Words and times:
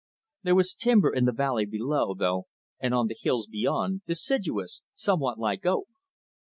There 0.41 0.55
was 0.55 0.73
timber 0.73 1.13
in 1.13 1.25
the 1.25 1.31
valley 1.31 1.67
below, 1.67 2.15
though, 2.15 2.47
and 2.79 2.91
on 2.95 3.05
the 3.05 3.15
hills 3.21 3.45
beyond, 3.45 4.01
deciduous, 4.07 4.81
somewhat 4.95 5.37
like 5.37 5.63
oak. 5.63 5.89